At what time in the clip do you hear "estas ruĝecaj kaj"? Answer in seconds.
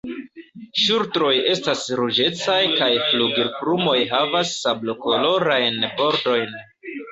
1.51-2.89